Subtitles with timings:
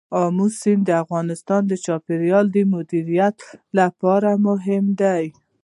[0.23, 3.37] آمو سیند د افغانستان د چاپیریال د مدیریت
[3.77, 5.25] لپاره مهم دي.